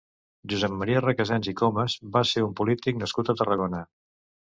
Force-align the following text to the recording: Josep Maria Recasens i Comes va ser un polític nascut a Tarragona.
Josep 0.53 0.73
Maria 0.77 1.03
Recasens 1.05 1.51
i 1.53 1.55
Comes 1.61 1.99
va 2.17 2.25
ser 2.33 2.45
un 2.49 2.59
polític 2.63 3.01
nascut 3.07 3.35
a 3.37 3.41
Tarragona. 3.45 3.89